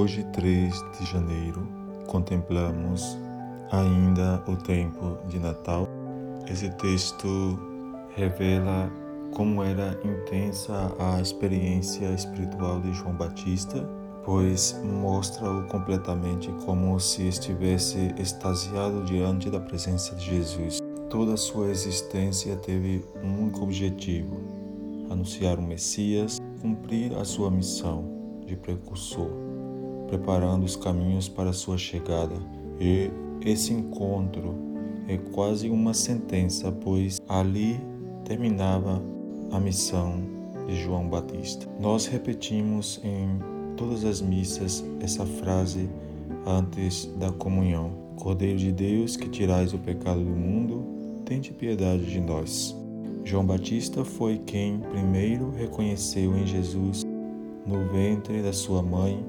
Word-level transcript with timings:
Hoje, 0.00 0.24
3 0.32 0.72
de 0.98 1.04
janeiro, 1.04 1.68
contemplamos 2.06 3.18
ainda 3.70 4.42
o 4.48 4.56
tempo 4.56 5.18
de 5.28 5.38
Natal. 5.38 5.86
Esse 6.50 6.70
texto 6.70 7.28
revela 8.16 8.90
como 9.34 9.62
era 9.62 10.00
intensa 10.02 10.90
a 10.98 11.20
experiência 11.20 12.06
espiritual 12.14 12.80
de 12.80 12.94
João 12.94 13.12
Batista, 13.12 13.86
pois 14.24 14.80
mostra-o 14.82 15.64
completamente 15.64 16.50
como 16.64 16.98
se 16.98 17.28
estivesse 17.28 18.14
extasiado 18.18 19.04
diante 19.04 19.50
da 19.50 19.60
presença 19.60 20.14
de 20.14 20.24
Jesus. 20.24 20.78
Toda 21.10 21.36
sua 21.36 21.68
existência 21.68 22.56
teve 22.56 23.04
um 23.22 23.42
único 23.42 23.64
objetivo: 23.64 24.40
anunciar 25.10 25.58
o 25.58 25.62
Messias, 25.62 26.38
cumprir 26.62 27.14
a 27.18 27.24
sua 27.26 27.50
missão 27.50 28.42
de 28.46 28.56
precursor, 28.56 29.50
preparando 30.10 30.64
os 30.64 30.74
caminhos 30.74 31.28
para 31.28 31.52
sua 31.52 31.78
chegada. 31.78 32.34
E 32.80 33.10
esse 33.48 33.72
encontro 33.72 34.54
é 35.06 35.16
quase 35.16 35.70
uma 35.70 35.94
sentença, 35.94 36.70
pois 36.72 37.20
ali 37.28 37.80
terminava 38.24 39.00
a 39.52 39.60
missão 39.60 40.20
de 40.66 40.74
João 40.74 41.08
Batista. 41.08 41.66
Nós 41.80 42.06
repetimos 42.06 43.00
em 43.04 43.38
todas 43.76 44.04
as 44.04 44.20
missas 44.20 44.84
essa 45.00 45.24
frase 45.24 45.88
antes 46.44 47.06
da 47.18 47.30
comunhão: 47.30 47.92
Cordeiro 48.16 48.58
de 48.58 48.72
Deus 48.72 49.16
que 49.16 49.28
tirais 49.28 49.72
o 49.72 49.78
pecado 49.78 50.20
do 50.20 50.30
mundo, 50.30 50.84
tende 51.24 51.52
piedade 51.52 52.04
de 52.04 52.20
nós. 52.20 52.76
João 53.24 53.44
Batista 53.44 54.04
foi 54.04 54.38
quem 54.38 54.80
primeiro 54.80 55.50
reconheceu 55.50 56.36
em 56.36 56.46
Jesus, 56.46 57.04
no 57.66 57.86
ventre 57.92 58.42
da 58.42 58.52
sua 58.52 58.82
mãe, 58.82 59.24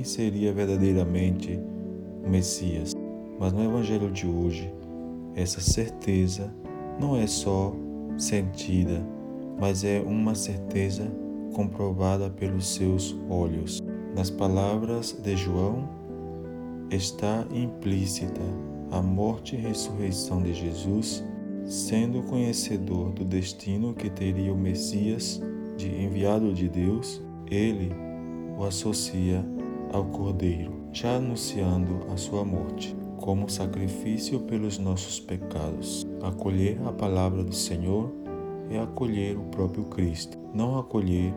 quem 0.00 0.04
seria 0.04 0.50
verdadeiramente 0.50 1.60
o 2.24 2.30
Messias. 2.30 2.94
Mas 3.38 3.52
no 3.52 3.62
Evangelho 3.62 4.10
de 4.10 4.26
hoje, 4.26 4.72
essa 5.34 5.60
certeza 5.60 6.50
não 6.98 7.16
é 7.16 7.26
só 7.26 7.74
sentida, 8.16 9.06
mas 9.60 9.84
é 9.84 10.00
uma 10.00 10.34
certeza 10.34 11.06
comprovada 11.52 12.30
pelos 12.30 12.74
seus 12.74 13.14
olhos. 13.28 13.82
Nas 14.16 14.30
palavras 14.30 15.12
de 15.22 15.36
João 15.36 15.86
está 16.90 17.46
implícita 17.52 18.40
a 18.90 19.02
morte 19.02 19.54
e 19.54 19.58
ressurreição 19.58 20.42
de 20.42 20.54
Jesus, 20.54 21.22
sendo 21.66 22.22
conhecedor 22.22 23.12
do 23.12 23.24
destino 23.24 23.92
que 23.92 24.08
teria 24.08 24.52
o 24.52 24.56
Messias 24.56 25.42
de 25.76 25.88
enviado 25.88 26.54
de 26.54 26.70
Deus, 26.70 27.20
ele 27.50 27.92
o 28.58 28.64
associa 28.64 29.44
ao 29.92 30.04
Cordeiro, 30.04 30.72
já 30.92 31.16
anunciando 31.16 32.00
a 32.12 32.16
sua 32.16 32.44
morte 32.44 32.96
como 33.20 33.48
sacrifício 33.48 34.40
pelos 34.40 34.78
nossos 34.78 35.20
pecados. 35.20 36.06
Acolher 36.22 36.80
a 36.86 36.92
palavra 36.92 37.44
do 37.44 37.54
Senhor 37.54 38.10
é 38.70 38.78
acolher 38.78 39.36
o 39.36 39.42
próprio 39.44 39.84
Cristo. 39.84 40.38
Não 40.54 40.78
acolher 40.78 41.32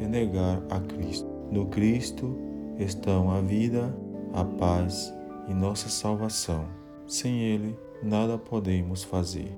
é 0.00 0.06
negar 0.06 0.62
a 0.70 0.80
Cristo. 0.80 1.28
No 1.50 1.66
Cristo 1.66 2.36
estão 2.78 3.30
a 3.30 3.40
vida, 3.40 3.94
a 4.32 4.44
paz 4.44 5.14
e 5.48 5.54
nossa 5.54 5.88
salvação. 5.88 6.64
Sem 7.06 7.40
Ele, 7.40 7.76
nada 8.02 8.38
podemos 8.38 9.02
fazer. 9.02 9.56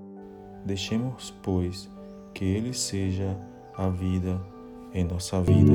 Deixemos, 0.65 1.35
pois, 1.43 1.89
que 2.35 2.45
Ele 2.45 2.73
seja 2.73 3.39
a 3.77 3.89
vida 3.89 4.41
em 4.95 5.05
nossa 5.05 5.41
vida. 5.41 5.73